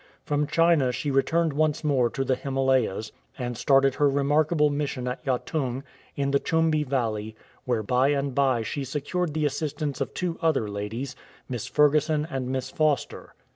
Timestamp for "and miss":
12.31-12.71